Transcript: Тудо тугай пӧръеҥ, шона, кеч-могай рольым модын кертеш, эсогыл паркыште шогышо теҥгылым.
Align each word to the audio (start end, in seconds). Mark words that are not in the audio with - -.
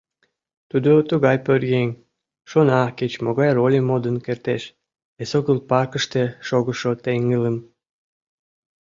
Тудо 0.69 0.91
тугай 1.09 1.37
пӧръеҥ, 1.45 1.89
шона, 2.49 2.81
кеч-могай 2.97 3.49
рольым 3.57 3.85
модын 3.89 4.17
кертеш, 4.25 4.63
эсогыл 5.21 5.57
паркыште 5.69 6.23
шогышо 6.47 6.91
теҥгылым. 7.03 7.57